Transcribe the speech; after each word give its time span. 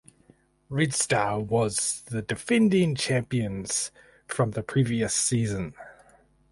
Red 0.67 0.95
Star 0.95 1.39
was 1.39 2.01
the 2.07 2.23
defending 2.23 2.95
champions 2.95 3.91
from 4.27 4.49
the 4.49 4.63
previous 4.63 5.13
season. 5.13 5.75